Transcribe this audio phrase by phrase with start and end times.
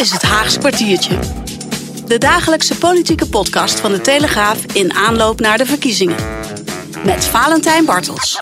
[0.00, 1.18] is het Haags kwartiertje.
[2.06, 6.16] De dagelijkse politieke podcast van de Telegraaf in aanloop naar de verkiezingen.
[7.04, 8.38] Met Valentijn Bartels.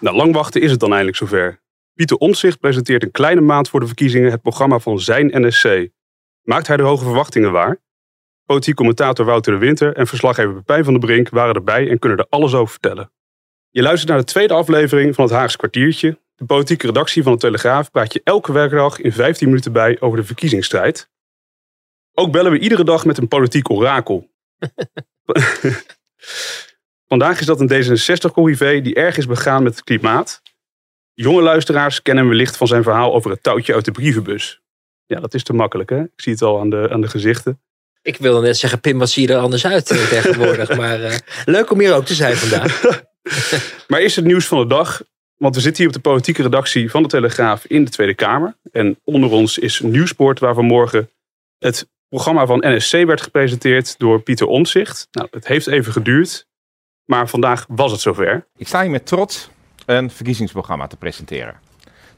[0.00, 1.60] Na lang wachten is het dan eindelijk zover.
[1.94, 5.88] Pieter Omtzigt presenteert een kleine maand voor de verkiezingen het programma van zijn NSC.
[6.42, 7.80] Maakt hij de hoge verwachtingen waar?
[8.44, 12.18] Politiek commentator Wouter de Winter en verslaggever Pepijn van der Brink waren erbij en kunnen
[12.18, 13.12] er alles over vertellen.
[13.70, 16.18] Je luistert naar de tweede aflevering van het Haagse kwartiertje.
[16.36, 20.18] De politieke redactie van de Telegraaf praat je elke werkdag in 15 minuten bij over
[20.18, 21.10] de verkiezingsstrijd.
[22.14, 24.30] Ook bellen we iedere dag met een politiek orakel.
[27.08, 30.42] Vandaag is dat een D66-corrivé die erg is begaan met het klimaat.
[31.14, 34.60] Jonge luisteraars kennen hem wellicht van zijn verhaal over het touwtje uit de brievenbus.
[35.06, 36.00] Ja, dat is te makkelijk hè.
[36.00, 37.60] Ik zie het al aan de, aan de gezichten.
[38.02, 40.76] Ik wilde net zeggen, Pim, wat zie je er anders uit eh, tegenwoordig.
[40.76, 42.82] Maar eh, leuk om hier ook te zijn vandaag.
[43.88, 45.02] Maar is het nieuws van de dag?
[45.36, 48.56] Want we zitten hier op de politieke redactie van de Telegraaf in de Tweede Kamer.
[48.72, 51.10] En onder ons is Nieuwsport, waar vanmorgen
[51.58, 55.08] het programma van NSC werd gepresenteerd door Pieter Omtzigt.
[55.10, 56.46] Nou, het heeft even geduurd,
[57.04, 58.46] maar vandaag was het zover.
[58.56, 59.50] Ik sta hier met trots
[59.86, 61.54] een verkiezingsprogramma te presenteren.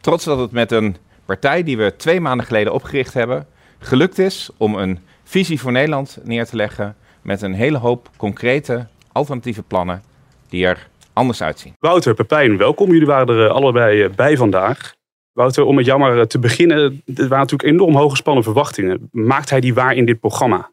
[0.01, 3.47] Trots dat het met een partij die we twee maanden geleden opgericht hebben,
[3.79, 8.87] gelukt is om een visie voor Nederland neer te leggen met een hele hoop concrete
[9.13, 10.03] alternatieve plannen
[10.49, 10.89] die er
[11.19, 11.75] anders uitzien.
[11.79, 12.93] Wouter, Pepijn, welkom.
[12.93, 14.95] Jullie waren er eh, allebei eh, bij vandaag.
[15.33, 17.03] Wouter, om met jou maar eh, te beginnen.
[17.07, 19.09] Er waren natuurlijk enorm hoge gespannen verwachtingen.
[19.13, 20.71] Maakt hij die waar in dit programma?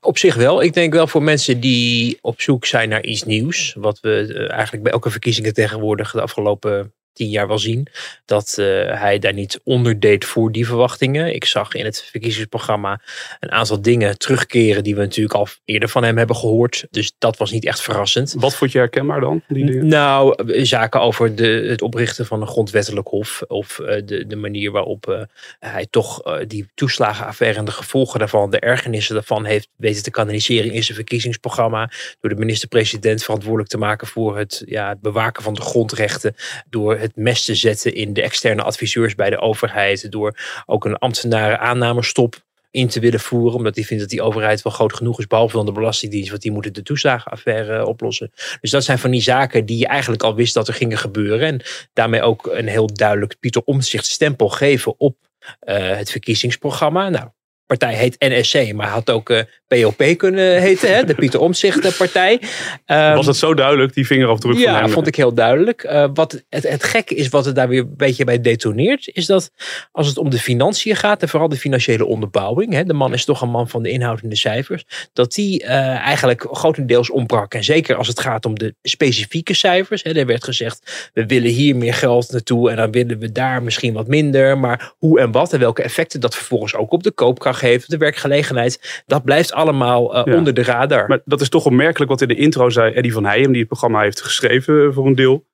[0.00, 0.62] Op zich wel.
[0.62, 3.76] Ik denk wel voor mensen die op zoek zijn naar iets nieuws.
[3.78, 7.86] Wat we eigenlijk bij elke verkiezingen tegenwoordig de afgelopen tien jaar wel zien.
[8.24, 8.66] Dat eh,
[9.00, 11.34] hij daar niet onder deed voor die verwachtingen.
[11.34, 13.00] Ik zag in het verkiezingsprogramma
[13.40, 16.86] een aantal dingen terugkeren die we natuurlijk al eerder van hem hebben gehoord.
[16.90, 18.34] Dus dat was niet echt verrassend.
[18.38, 19.42] Wat vond je herkenbaar dan?
[19.48, 19.86] Die dingen?
[19.86, 23.42] Nou, eh, zaken over de, het oprichten van een grondwettelijk hof.
[23.46, 25.26] Of eh, de, de manier waarop
[25.58, 30.72] hij toch die toeslagenaffaire en de gevolgen daarvan, de ergernissen daarvan heeft weten te kanaliseren
[30.72, 31.90] in zijn verkiezingsprogramma.
[32.20, 36.34] Door de minister-president verantwoordelijk te maken voor het, ja, het bewaken van de grondrechten.
[36.70, 40.10] Door het mes te zetten in de externe adviseurs bij de overheid.
[40.12, 43.54] Door ook een ambtenaren aannamestop in te willen voeren.
[43.54, 45.26] Omdat hij vindt dat die overheid wel groot genoeg is.
[45.26, 46.30] Behalve dan de Belastingdienst.
[46.30, 48.32] Want die moeten de toeslagenaffaire oplossen.
[48.60, 51.48] Dus dat zijn van die zaken die je eigenlijk al wist dat er gingen gebeuren.
[51.48, 51.60] En
[51.92, 55.16] daarmee ook een heel duidelijk Pieter Omtzigt stempel geven op
[55.60, 57.08] eh, het verkiezingsprogramma.
[57.08, 57.28] Nou,
[57.66, 61.04] partij heet NSC, maar had ook eh, POP kunnen heten, hè?
[61.04, 62.40] de Pieter Omtzigt partij.
[62.86, 64.88] Ehm, Was het zo duidelijk, die vingerafdruk van ja, hem?
[64.88, 65.82] vond ik heel duidelijk.
[65.82, 69.26] Eh, wat het, het gekke is, wat het daar weer een beetje bij detoneert, is
[69.26, 69.50] dat
[69.92, 73.24] als het om de financiën gaat, en vooral de financiële onderbouwing, hè, de man is
[73.24, 77.54] toch een man van de inhoud en de cijfers, dat die eh, eigenlijk grotendeels ontbrak.
[77.54, 80.02] En zeker als het gaat om de specifieke cijfers.
[80.02, 83.62] Hè, er werd gezegd, we willen hier meer geld naartoe en dan willen we daar
[83.62, 84.58] misschien wat minder.
[84.58, 87.96] Maar hoe en wat en welke effecten dat vervolgens ook op de koopkracht heeft, de
[87.96, 90.36] werkgelegenheid, dat blijft allemaal eh, Ja.
[90.38, 91.08] onder de radar.
[91.08, 93.68] Maar dat is toch opmerkelijk wat in de intro zei Eddie van Heijem, die het
[93.68, 95.44] programma heeft geschreven eh, voor een deel.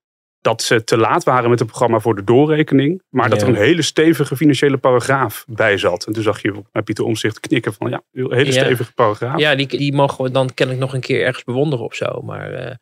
[0.43, 3.03] Dat ze te laat waren met het programma voor de doorrekening.
[3.09, 3.47] Maar dat Ja.
[3.47, 6.07] er een hele stevige financiële paragraaf bij zat.
[6.07, 8.65] En toen zag je naar Pieter Omzicht knikken van ja, een hele Ja.
[8.65, 9.39] stevige paragraaf.
[9.39, 12.23] Ja, die, die mogen we dan kennelijk nog een keer ergens bewonderen of zo.
[12.23, 12.75] Maar eh,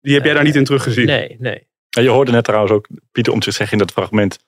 [0.00, 1.06] Die heb jij daar niet in teruggezien.
[1.06, 1.66] nee, nee.
[1.96, 4.38] En je hoorde net trouwens ook Pieter om zich zeggen in dat fragment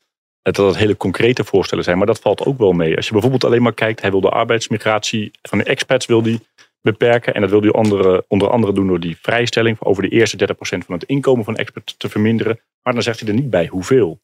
[0.42, 1.98] dat het hele concrete voorstellen zijn.
[1.98, 2.96] Maar dat valt ook wel mee.
[2.96, 6.40] Als je bijvoorbeeld alleen maar kijkt, hij wil de arbeidsmigratie van de expats wil die
[6.80, 7.34] beperken.
[7.34, 10.58] En dat wil hij andere, onder andere doen door die vrijstelling over de eerste 30%
[10.58, 12.60] van het inkomen van expats te verminderen.
[12.82, 14.20] Maar dan zegt hij er niet bij hoeveel.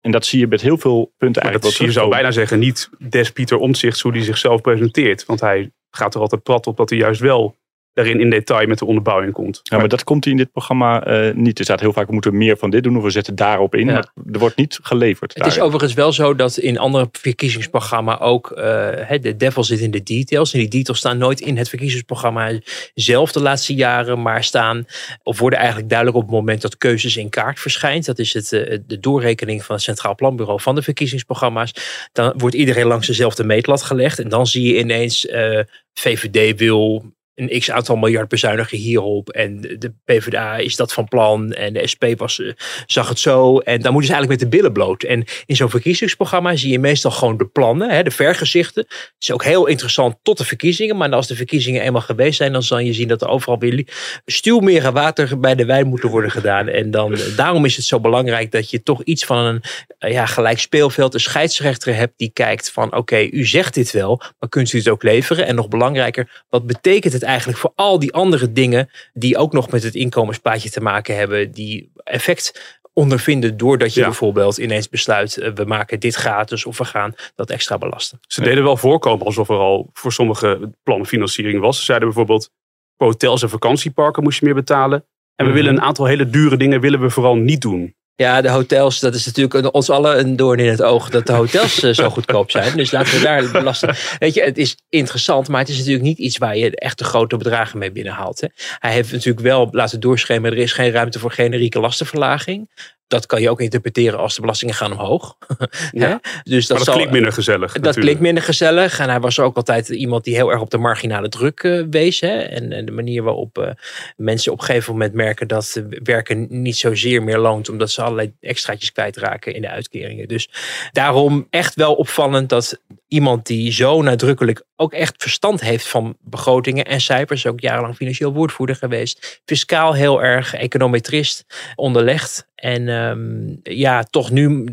[0.00, 2.58] En dat zie je met heel veel punten Maar eigenlijk dat je zou bijna zeggen
[2.58, 5.24] niet des Pieter Omtzigt hoe hij zichzelf presenteert.
[5.24, 7.56] Want hij gaat er altijd prat op dat hij juist wel
[7.98, 9.60] daarin in detail met de onderbouwing komt.
[9.62, 11.58] Ja, maar dat komt hij in dit programma eh, niet.
[11.58, 13.86] Er staat heel vaak, we moeten meer van dit doen of we zetten daarop in.
[13.86, 13.92] Ja.
[13.92, 15.34] Maar er wordt niet geleverd.
[15.34, 19.80] Het is overigens wel zo dat in andere verkiezingsprogramma ook eh, hè, de devil zit
[19.80, 20.52] in de details.
[20.52, 22.52] En die details staan nooit in het verkiezingsprogramma
[22.94, 24.86] zelf de laatste jaren, maar staan
[25.22, 28.04] of worden eigenlijk duidelijk op het moment dat keuzes in kaart verschijnt.
[28.04, 31.72] Dat is het, eh, de doorrekening van het Centraal Planbureau van de verkiezingsprogramma's.
[32.12, 34.18] Dan wordt iedereen langs dezelfde meetlat gelegd.
[34.18, 35.60] En dan zie je ineens eh,
[35.94, 39.30] VVD wil een x aantal miljard bezuinigen hierop.
[39.30, 41.52] En de PvdA is dat van plan.
[41.52, 42.52] En de SP was, eh,
[42.86, 43.58] zag het zo.
[43.58, 45.02] En dan moeten ze eigenlijk met de billen bloot.
[45.02, 48.82] En in zo'n verkiezingsprogramma zie je meestal gewoon de plannen, hè, de vergezichten.
[48.88, 50.96] Het is ook heel interessant tot de verkiezingen.
[50.96, 53.86] Maar als de verkiezingen eenmaal geweest zijn, dan zal je zien dat er overal weer
[54.26, 56.68] stuwmeren water bij de wijn moeten worden gedaan.
[56.68, 59.62] En dan, daarom is het zo belangrijk dat je toch iets van een
[59.98, 64.20] eh, ja, gelijk speelveld, een scheidsrechter hebt die kijkt van oké, u zegt dit wel,
[64.38, 65.46] maar kunt u het ook leveren?
[65.46, 69.70] En nog belangrijker, wat betekent het eigenlijk voor al die andere dingen die ook nog
[69.70, 74.06] met het inkomensplaatje te maken hebben, die effect ondervinden doordat je Ja.
[74.06, 78.18] bijvoorbeeld ineens besluit, eh, we maken dit gratis of we gaan dat extra belasten.
[78.26, 81.78] Ze deden wel voorkomen alsof er al voor sommige plannen financiering was.
[81.78, 82.50] Ze zeiden bijvoorbeeld,
[82.96, 84.98] voor hotels en vakantieparken moest je meer betalen.
[85.36, 85.52] En we Mhm.
[85.60, 87.94] willen een aantal hele dure dingen willen we vooral niet doen.
[88.20, 91.32] Ja, de hotels, dat is natuurlijk ons allen een doorn in het oog dat de
[91.32, 92.76] hotels eh, zo goedkoop zijn.
[92.76, 93.94] Dus laten we daar belasten.
[94.18, 97.04] Weet je, het is interessant, maar het is natuurlijk niet iets waar je echt de
[97.04, 98.40] grote bedragen mee binnenhaalt.
[98.40, 98.48] Hè.
[98.78, 102.70] Hij heeft natuurlijk wel laten doorschemeren, er is geen ruimte voor generieke lastenverlaging.
[103.08, 105.36] Dat kan je ook interpreteren als de belastingen gaan omhoog.
[105.92, 106.20] Ja.
[106.42, 108.04] Dus dat, maar dat zal, klinkt minder gezellig dat natuurlijk.
[108.04, 108.98] klinkt minder gezellig.
[108.98, 112.20] En hij was ook altijd iemand die heel erg op de marginale druk eh, wees.
[112.20, 112.38] Hè?
[112.38, 113.70] En, en de manier waarop eh,
[114.16, 117.68] mensen op een gegeven moment merken dat werken niet zozeer meer loont.
[117.68, 120.28] Omdat ze allerlei extraatjes kwijtraken in de uitkeringen.
[120.28, 120.50] Dus
[120.92, 126.84] daarom echt wel opvallend dat iemand die zo nadrukkelijk ook echt verstand heeft van begrotingen
[126.84, 127.46] en cijfers.
[127.46, 129.40] Ook jarenlang financieel woordvoerder geweest.
[129.44, 131.44] Fiscaal heel erg econometrist
[131.74, 132.47] onderlegd.
[132.60, 134.64] En ehm, ja, toch nu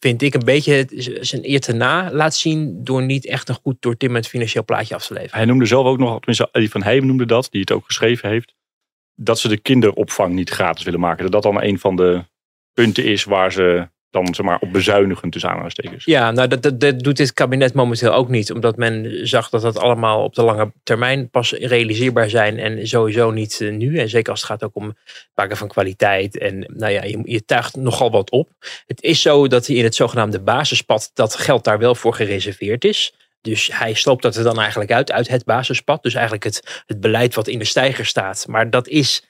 [0.00, 0.86] vind ik een beetje
[1.20, 5.06] zijn eer te na laat zien door niet echt een goed doortimmend financieel plaatje af
[5.06, 5.36] te leveren.
[5.36, 8.28] Hij noemde zelf ook nog, tenminste die van Heem noemde dat, die het ook geschreven
[8.28, 8.54] heeft,
[9.14, 11.22] dat ze de kinderopvang niet gratis willen maken.
[11.22, 12.24] Dat dat dan een van de
[12.72, 16.04] punten is waar ze dan zeg maar, op bezuinigen tussen aanhalingstekens.
[16.04, 18.52] Ja, nou dat, dat, doet dit kabinet momenteel ook niet.
[18.52, 22.58] Omdat men zag dat dat allemaal op de lange termijn pas realiseerbaar zijn.
[22.58, 23.98] En sowieso niet eh, nu.
[23.98, 26.38] En zeker als het gaat ook om het maken van kwaliteit.
[26.38, 28.48] En nou ja, je, je tuigt nogal wat op.
[28.86, 33.12] Het is zo dat in het zogenaamde basispad dat geld daar wel voor gereserveerd is.
[33.40, 36.02] Dus hij sloopt dat er dan eigenlijk uit, uit het basispad.
[36.02, 38.46] Dus eigenlijk het, het beleid wat in de stijger staat.
[38.48, 39.22] Maar dat is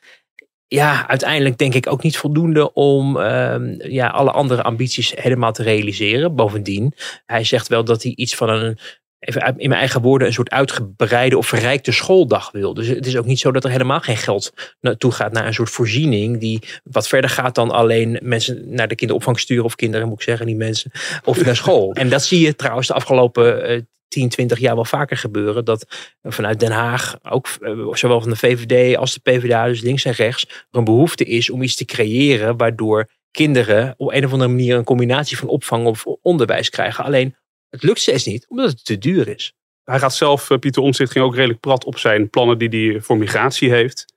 [0.69, 5.63] ja, uiteindelijk denk ik ook niet voldoende om ehm, ja, alle andere ambities helemaal te
[5.63, 6.35] realiseren.
[6.35, 6.93] Bovendien,
[7.27, 8.79] hij zegt wel dat hij iets van een,
[9.19, 12.75] even in mijn eigen woorden, een soort uitgebreide of verrijkte schooldag wil.
[12.75, 15.55] Dus het is ook niet zo dat er helemaal geen geld naartoe gaat naar een
[15.55, 20.09] soort voorziening die wat verder gaat dan alleen mensen naar de kinderopvang sturen of kinderen,
[20.09, 20.91] moet ik zeggen, niet mensen,
[21.25, 21.93] of naar school.
[21.99, 25.65] En dat zie je trouwens de afgelopen eh, 10, 20 jaar wel vaker gebeuren.
[25.65, 25.87] Dat
[26.23, 30.13] vanuit Den Haag, ook eh, zowel van de VVD als de PvdA, dus links en
[30.13, 34.51] rechts, er een behoefte is om iets te creëren waardoor kinderen op een of andere
[34.51, 37.05] manier een combinatie van opvang of onderwijs krijgen.
[37.05, 37.37] Alleen
[37.69, 39.53] het lukt steeds niet, omdat het te duur is.
[39.85, 43.01] Hij gaat zelf, eh, Pieter Omtzigt, ging ook redelijk prat op zijn plannen die hij
[43.01, 44.17] voor migratie heeft.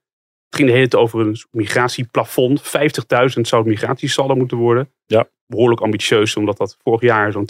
[0.52, 2.62] Het ging de hele tijd over een migratieplafond.
[2.62, 2.68] 50.000
[3.42, 4.90] zou het migratiesaldo moeten worden.
[5.06, 5.28] Ja.
[5.48, 7.50] Behoorlijk ambitieus, omdat dat vorig jaar zo'n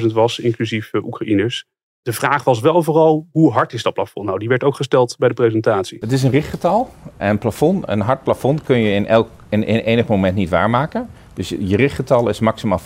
[0.00, 1.64] 220.000 was, inclusief eh, Oekraïners.
[2.02, 4.26] De vraag was wel vooral, hoe hard is dat plafond?
[4.26, 5.98] Nou, die werd ook gesteld bij de presentatie.
[6.00, 6.90] Het is een richtgetal.
[7.16, 11.08] Een plafond, een hard plafond kun je in, elk, in, in enig moment niet waarmaken.
[11.34, 12.80] Dus je, je richtgetal is maximaal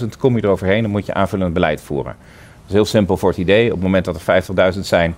[0.00, 0.06] 50.000.
[0.18, 2.16] Kom je er overheen, dan moet je aanvullend beleid voeren.
[2.18, 3.66] Dat is heel simpel voor het idee.
[3.66, 5.14] Op het moment dat er 50.000 zijn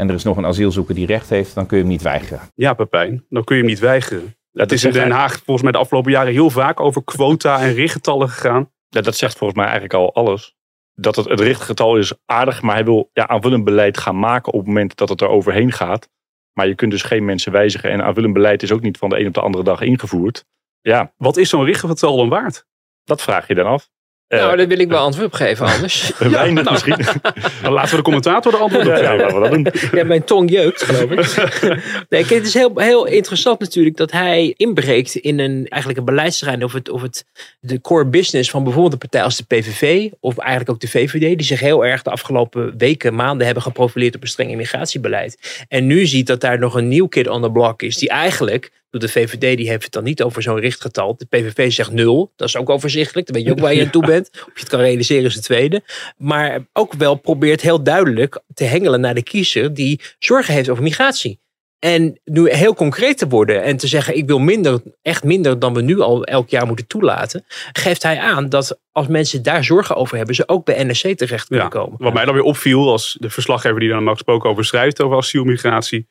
[0.00, 2.40] en er is nog een asielzoeker die recht heeft, dan kun je hem niet weigeren.
[2.54, 4.36] Ja, Pepijn, dan kun je hem niet weigeren.
[4.52, 7.60] dat Het is in Den Haag volgens mij de afgelopen jaren heel vaak over quota
[7.60, 8.70] en richtgetallen gegaan.
[8.88, 10.54] Ja, dat zegt volgens mij eigenlijk al alles.
[10.94, 14.58] Dat het, het richtgetal is aardig, maar hij wil ja, aanvullend beleid gaan maken op
[14.58, 16.08] het moment dat het er overheen gaat.
[16.52, 17.90] Maar je kunt dus geen mensen wijzigen.
[17.90, 20.44] En aanvullend beleid is ook niet van de een op de andere dag ingevoerd.
[20.80, 22.68] Ja, Wat is zo'n richtgetal dan waard?
[23.04, 23.90] dat vraag je dan af.
[24.30, 26.12] Eh, nou, daar wil ik wel antwoord op geven anders.
[26.18, 26.70] weinig nou.
[26.70, 27.20] misschien.
[27.62, 29.40] Dan laten we de commentator de antwoord op ja, ja, geven.
[29.40, 29.66] dat doen.
[29.92, 31.50] Ja, mijn tong jeukt, geloof ik.
[32.08, 36.04] nee, kijk, het is heel, heel interessant natuurlijk dat hij inbreekt in een, eigenlijk een
[36.04, 37.24] beleidsterrein of, het, of het,
[37.60, 41.38] de core business van bijvoorbeeld een partij als de PVV of eigenlijk ook de VVD,
[41.38, 45.64] die zich heel erg de afgelopen weken, maanden hebben geprofileerd op een streng immigratiebeleid.
[45.68, 48.70] En nu ziet dat daar nog een nieuw kid on the block is, die eigenlijk,
[48.90, 51.16] de VVD, die heeft het dan niet over zo'n richtgetal.
[51.16, 53.90] De PVV zegt nul, dat is ook overzichtelijk, dan weet je ook waar je aan
[53.90, 54.30] toe bent.
[54.32, 55.82] Of je het kan realiseren is de tweede.
[56.16, 60.82] Maar ook wel probeert heel duidelijk te hengelen naar de kiezer die zorgen heeft over
[60.82, 61.40] migratie.
[61.80, 65.74] En nu heel concreet te worden en te zeggen: ik wil minder, echt minder dan
[65.74, 69.96] we nu al elk jaar moeten toelaten, geeft hij aan dat als mensen daar zorgen
[69.96, 71.98] over hebben, ze ook bij NRC terecht kunnen Ja, komen.
[71.98, 75.16] Wat mij dan weer opviel als de verslaggever die daar normaal gesproken over schrijft over
[75.16, 76.08] asielmigratie,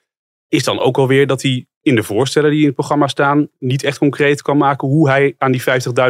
[0.49, 3.83] is dan ook alweer dat hij in de voorstellen die in het programma staan niet
[3.83, 5.61] echt concreet kan maken hoe hij aan die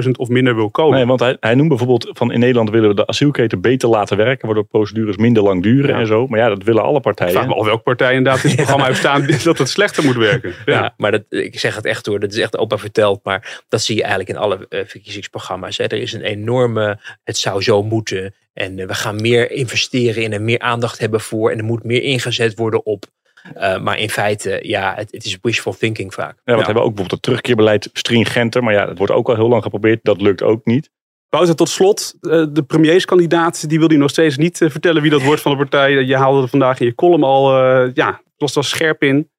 [0.03, 0.97] 50.000 of minder wil komen.
[0.97, 4.17] Nee, want hij, hij noemt bijvoorbeeld van in Nederland willen we de asielketen beter laten
[4.17, 5.99] werken, waardoor procedures minder lang duren Ja.
[5.99, 6.27] en zo.
[6.27, 7.33] Maar ja, dat willen alle Ik partijen.
[7.33, 10.53] vraag me welke partij inderdaad in het programma heeft staan dat het slechter moet werken.
[10.65, 10.73] Ja.
[10.73, 13.19] Ja, maar dat, ik zeg het echt hoor, dat is echt opa verteld.
[13.23, 15.77] Maar dat zie je eigenlijk in alle eh, verkiezingsprogramma's.
[15.77, 15.83] Hè.
[15.83, 18.33] Er is een enorme, het zou zo moeten.
[18.53, 21.51] En eh, we gaan meer investeren in en meer aandacht hebben voor.
[21.51, 23.05] En er moet meer ingezet worden op.
[23.53, 26.35] Eh, maar in feite, ja, het, het is wishful thinking vaak.
[26.35, 26.55] Ja, want Ja.
[26.57, 28.63] we hebben ook bijvoorbeeld het terugkeerbeleid stringenter.
[28.63, 29.99] Maar ja, dat wordt ook al heel lang geprobeerd.
[30.03, 30.89] Dat lukt ook niet.
[31.29, 35.11] Wouter, tot slot, eh, de premierskandidaat, die wil hij nog steeds niet eh, vertellen wie
[35.11, 35.91] dat wordt van de partij.
[35.91, 39.29] Je haalde er vandaag in je column al, eh, ja, het was er scherp in.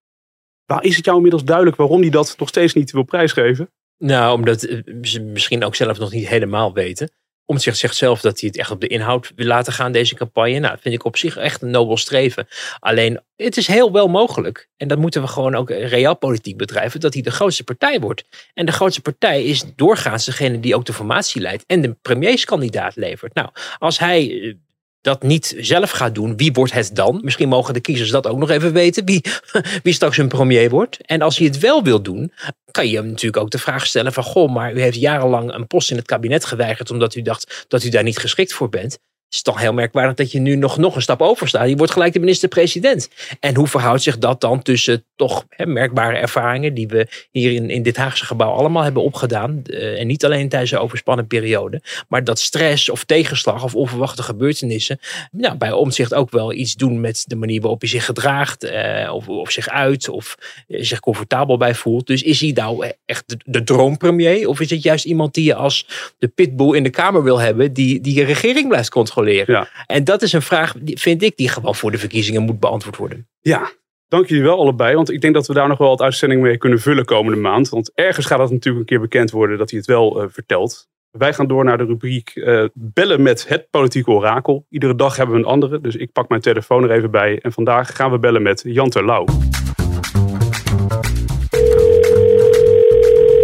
[0.66, 3.70] Waar is het jou inmiddels duidelijk waarom hij dat nog steeds niet wil prijsgeven?
[3.98, 7.10] Nou, omdat ze misschien ook zelf nog niet helemaal weten.
[7.50, 10.58] Omtzigt zegt zelf dat hij het echt op de inhoud wil laten gaan, deze campagne.
[10.58, 12.46] Nou, dat vind ik op zich echt een nobel streven.
[12.78, 17.14] Alleen, het is heel wel mogelijk, en dat moeten we gewoon ook realpolitiek bedrijven, dat
[17.14, 18.24] hij de grootste partij wordt.
[18.54, 22.96] En de grootste partij is doorgaans degene die ook de formatie leidt en de premierskandidaat
[22.96, 23.34] levert.
[23.34, 24.54] Nou, als hij eh,
[25.00, 27.20] dat niet zelf gaat doen, wie wordt het dan?
[27.22, 29.24] Misschien mogen de kiezers dat ook nog even weten, wie,
[29.82, 31.06] wie straks hun premier wordt.
[31.06, 32.32] En als hij het wel wil doen,
[32.70, 34.22] kan je hem natuurlijk ook de vraag stellen van...
[34.24, 36.90] goh, maar u heeft jarenlang een post in het kabinet geweigerd...
[36.90, 38.98] omdat u dacht dat u daar niet geschikt voor bent.
[39.30, 41.68] Het is toch heel merkwaardig dat je nu nog, nog een stap over staat.
[41.68, 43.08] Je wordt gelijk de minister-president.
[43.40, 46.74] En hoe verhoudt zich dat dan tussen toch hè, merkbare ervaringen...
[46.74, 49.62] die we hier in, in dit Haagse gebouw allemaal hebben opgedaan...
[49.66, 51.82] Uh, en niet alleen tijdens de overspannen periode...
[52.08, 54.98] maar dat stress of tegenslag of onverwachte gebeurtenissen...
[55.30, 58.64] Nou, bij omzicht ook wel iets doen met de manier waarop je zich gedraagt...
[58.64, 60.36] Uh, of, of zich uit of
[60.68, 62.06] uh, zich comfortabel bij voelt.
[62.06, 64.48] Dus is hij nou echt de, de droompremier?
[64.48, 65.86] Of is het juist iemand die je als
[66.18, 67.72] de pitbull in de Kamer wil hebben...
[67.72, 69.18] die, die je regering blijft controleren?
[69.26, 69.68] Ja.
[69.86, 73.28] En dat is een vraag, vind ik, die gewoon voor de verkiezingen moet beantwoord worden.
[73.40, 73.70] Ja,
[74.08, 74.94] dank jullie wel allebei.
[74.94, 77.68] Want ik denk dat we daar nog wel wat uitzending mee kunnen vullen komende maand.
[77.68, 80.88] Want ergens gaat het natuurlijk een keer bekend worden dat hij het wel uh, vertelt.
[81.10, 84.66] Wij gaan door naar de rubriek uh, bellen met het politieke orakel.
[84.68, 87.38] Iedere dag hebben we een andere, dus ik pak mijn telefoon er even bij.
[87.42, 89.24] En vandaag gaan we bellen met Jan Terlouw.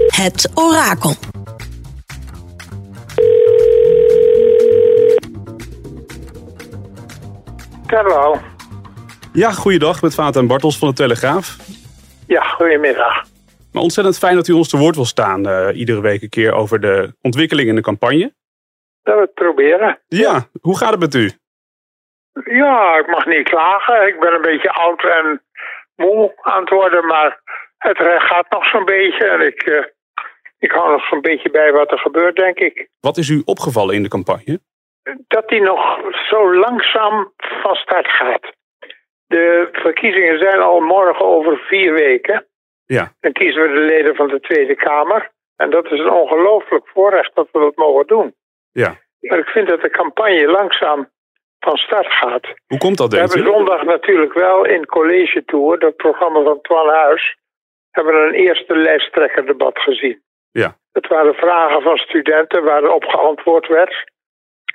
[0.06, 1.14] Het orakel.
[7.96, 8.36] Hallo.
[9.32, 11.56] Ja, goeiedag met Vaat Bartels van de Telegraaf.
[12.26, 13.24] Ja, goedemiddag.
[13.72, 16.52] Maar ontzettend fijn dat u ons te woord wil staan uh, iedere week een keer
[16.52, 18.34] over de ontwikkeling in de campagne.
[19.02, 19.98] Dat we het proberen.
[20.08, 21.30] Ja, hoe gaat het met u?
[22.44, 24.06] Ja, ik mag niet klagen.
[24.06, 25.42] Ik ben een beetje oud en
[25.94, 27.40] moe aan het worden, maar
[27.78, 29.26] het gaat nog zo'n beetje.
[29.26, 29.84] En ik, uh,
[30.58, 32.88] ik hou nog zo'n beetje bij wat er gebeurt, denk ik.
[33.00, 34.60] Wat is u opgevallen in de campagne?
[35.28, 35.98] Dat die nog
[36.28, 38.52] zo langzaam van start gaat.
[39.26, 42.46] De verkiezingen zijn al morgen over vier weken.
[42.86, 43.12] Ja.
[43.20, 45.30] Dan kiezen we de leden van de Tweede Kamer.
[45.56, 48.34] En dat is een ongelooflijk voorrecht dat we dat mogen doen.
[48.72, 48.94] Ja.
[49.20, 51.08] Maar ik vind dat de campagne langzaam
[51.58, 52.46] van start gaat.
[52.66, 56.60] Hoe komt dat, We denkt hebben zondag natuurlijk wel in College Tour, dat programma van
[56.60, 57.36] Twan Huis,
[57.90, 60.22] hebben we een eerste lijsttrekkerdebat gezien.
[60.50, 60.76] Ja.
[60.92, 64.14] Het waren vragen van studenten waar op geantwoord werd.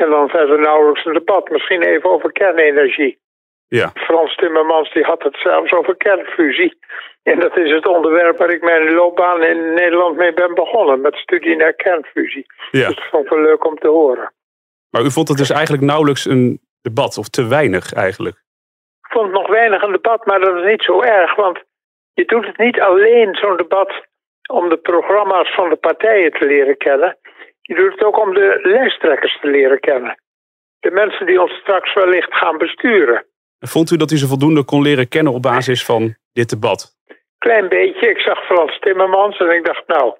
[0.01, 1.49] En dan verder nauwelijks een debat.
[1.49, 3.19] Misschien even over kernenergie.
[3.67, 3.91] Ja.
[3.93, 6.79] Frans Timmermans die had het zelfs over kernfusie.
[7.23, 11.01] En dat is het onderwerp waar ik mijn loopbaan in Nederland mee ben begonnen.
[11.01, 12.45] Met studie naar kernfusie.
[12.71, 12.87] Ja.
[12.87, 14.33] Dus dat vond ik wel leuk om te horen.
[14.89, 18.35] Maar u vond het dus eigenlijk nauwelijks een debat, of te weinig eigenlijk?
[19.01, 21.35] Ik vond het nog weinig een debat, maar dat is niet zo erg.
[21.35, 21.63] Want
[22.13, 23.91] je doet het niet alleen, zo'n debat,
[24.49, 27.17] om de programma's van de partijen te leren kennen.
[27.61, 30.21] Je doet het ook om de lijsttrekkers te leren kennen.
[30.79, 33.25] De mensen die ons straks wellicht gaan besturen.
[33.59, 36.95] Vond u dat u ze voldoende kon leren kennen op basis van dit debat?
[37.37, 38.09] Klein beetje.
[38.09, 40.15] Ik zag Frans Timmermans en ik dacht, nou,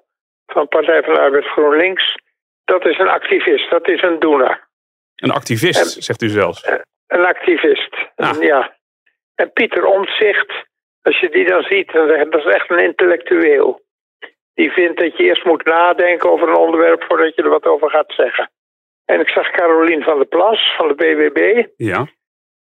[0.46, 2.16] van Partij van de Arbeid GroenLinks,
[2.64, 4.68] dat is een activist, dat is een doener.
[5.16, 6.66] Een activist, En- zegt u zelfs.
[7.06, 8.40] Een activist, Ah.
[8.42, 8.76] ja.
[9.34, 10.52] En Pieter Omtzigt,
[11.02, 13.82] als je die dan ziet, dat is echt een intellectueel.
[14.54, 17.90] Die vindt dat je eerst moet nadenken over een onderwerp voordat je er wat over
[17.90, 18.50] gaat zeggen.
[19.04, 21.66] En ik zag Carolien van der Plas van de BBB.
[21.76, 22.06] Ja.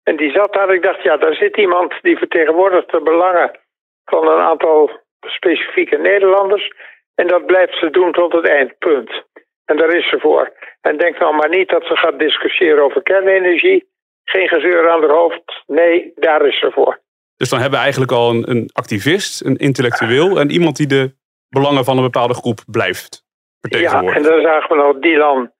[0.03, 0.73] En die zat daar.
[0.73, 3.59] Ik dacht, ja, daar zit iemand die vertegenwoordigt de belangen
[4.05, 4.91] van een aantal
[5.21, 6.73] specifieke Nederlanders.
[7.15, 9.23] En dat blijft ze doen tot het eindpunt.
[9.65, 10.53] En daar is ze voor.
[10.81, 13.87] En denk nou maar niet dat ze gaat discussiëren over kernenergie.
[14.23, 15.63] Geen gezeur aan haar hoofd.
[15.67, 16.99] Nee, daar is ze voor.
[17.37, 21.13] Dus dan hebben we eigenlijk al een, een activist, een intellectueel en iemand die de
[21.49, 24.15] belangen van een bepaalde groep blijft Ja, vertegenwoordigen.
[24.15, 25.51] en dan zagen we nog Dylan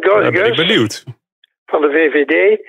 [0.00, 1.04] Dan ben ik benieuwd.
[1.66, 2.60] van de VVD.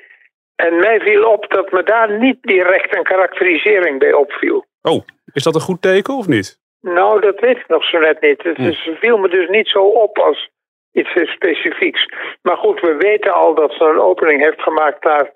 [0.56, 4.66] En mij viel op dat me daar niet direct een karakterisering bij opviel.
[4.82, 6.60] Oh, is dat een goed teken of niet?
[6.82, 8.44] Nou, dat weet ik nog zo net niet.
[8.44, 8.64] Het Hm.
[8.64, 10.50] is, viel me dus niet zo op als
[10.92, 12.06] iets specifieks.
[12.42, 15.34] Maar goed, we weten al dat ze een opening heeft gemaakt naar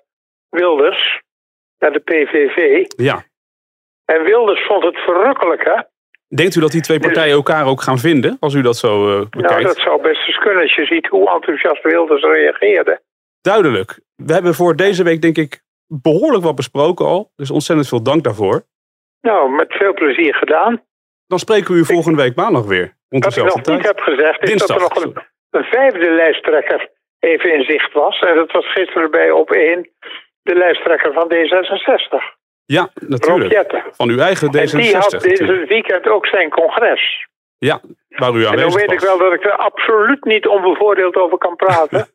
[0.48, 1.20] Wilders,
[1.78, 2.84] naar de PVV.
[2.96, 3.24] Ja.
[4.04, 5.80] En Wilders vond het verrukkelijk, hè?
[6.28, 9.14] Denkt u dat die twee partijen elkaar ook gaan vinden, als u dat zo eh,
[9.14, 9.62] Nou, bekijkt?
[9.62, 13.00] dat zou best eens kunnen als je ziet hoe enthousiast Wilders reageerde.
[13.40, 14.00] Duidelijk.
[14.16, 17.30] We hebben voor deze week denk ik behoorlijk wat besproken al.
[17.36, 18.62] Dus ontzettend veel dank daarvoor.
[19.20, 20.82] Nou, met veel plezier gedaan.
[21.26, 22.96] Dan spreken we u volgende week maandag weer.
[23.08, 24.78] Rond Wat ik nog niet heb gezegd is Dinsdag.
[24.78, 28.18] dat er nog een, een vijfde lijsttrekker even in zicht was.
[28.20, 29.90] En dat was gisteren bij op één
[30.42, 33.84] de lijsttrekker van D66, Ja, natuurlijk.
[33.90, 35.18] Van uw eigen En die had D66.
[35.18, 37.26] dit weekend ook zijn congres.
[37.58, 41.16] Ja, waar u En aanwezig dan weet ik wel dat ik er absoluut niet onbevoordeeld
[41.16, 42.06] over kan praten.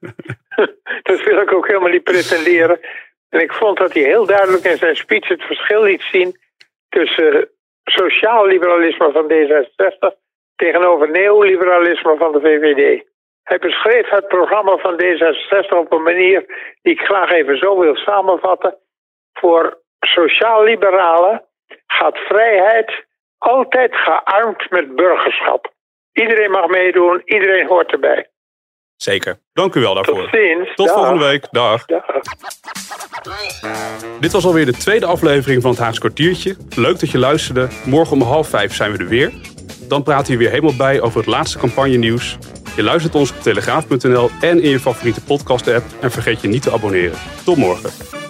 [1.09, 2.79] dat wil ik ook helemaal niet pretenderen.
[3.29, 6.37] En ik vond dat hij heel duidelijk in zijn speech het verschil liet zien
[6.89, 7.49] tussen
[7.83, 10.17] sociaal liberalisme van D66
[10.55, 13.03] tegenover neoliberalisme van de VVD.
[13.43, 16.45] Hij beschreef het programma van D66 op een manier
[16.81, 18.77] die ik graag even zo wil samenvatten.
[19.33, 21.43] Voor sociaal-liberalen
[21.87, 23.05] gaat vrijheid
[23.37, 25.73] altijd gearmd met burgerschap.
[26.13, 28.29] Iedereen mag meedoen, iedereen hoort erbij.
[28.95, 29.39] Zeker.
[29.53, 30.29] Dank u wel Tot daarvoor.
[30.31, 30.75] ziens.
[30.75, 30.95] Tot Dag.
[30.95, 31.47] volgende week.
[31.51, 31.85] Dag.
[31.85, 32.05] Dag.
[34.19, 36.55] Dit was alweer de tweede aflevering van het Haagse kwartiertje.
[36.75, 37.67] Leuk dat je luisterde.
[37.85, 39.31] Morgen om half vijf zijn we er weer.
[39.87, 42.37] Dan praten we weer helemaal bij over het laatste campagne nieuws.
[42.75, 45.83] Je luistert ons op telegraaf.nl en in je favoriete podcast app.
[46.01, 47.17] En vergeet je niet te abonneren.
[47.45, 48.20] Tot morgen.